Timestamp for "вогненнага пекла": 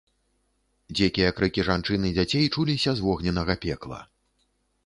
3.09-4.01